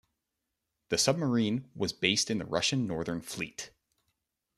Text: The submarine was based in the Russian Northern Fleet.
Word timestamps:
The 0.89 0.97
submarine 0.97 1.69
was 1.75 1.93
based 1.93 2.31
in 2.31 2.39
the 2.39 2.45
Russian 2.45 2.87
Northern 2.87 3.21
Fleet. 3.21 3.69